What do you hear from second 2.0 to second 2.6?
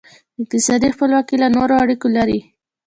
لري.